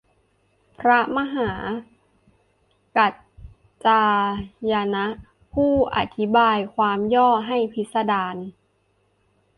[0.79, 1.51] พระมหา
[2.97, 3.13] กัจ
[3.85, 4.03] จา
[4.71, 5.05] ยนะ
[5.53, 8.35] ผู้อธิบายความย่อให้พิสดาร